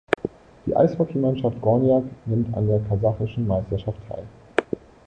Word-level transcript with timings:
Die 0.65 0.75
Eishockeymannschaft 0.75 1.61
"Gornjak" 1.61 2.05
nimmt 2.25 2.51
an 2.57 2.65
der 2.67 2.79
Kasachischen 2.89 3.45
Meisterschaft 3.45 3.99
teil. 4.09 4.23